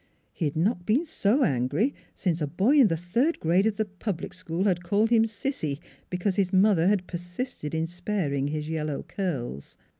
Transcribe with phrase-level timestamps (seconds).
[0.33, 3.85] He had not been so angry since a boy in the third grade of the
[3.85, 5.77] public school had called him" sissy,"
[6.09, 9.77] because his mother had persisted in sparing his yellow curls.